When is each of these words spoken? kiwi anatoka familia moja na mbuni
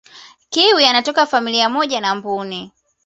kiwi 0.49 0.85
anatoka 0.85 1.25
familia 1.27 1.69
moja 1.69 2.01
na 2.01 2.15
mbuni 2.15 2.71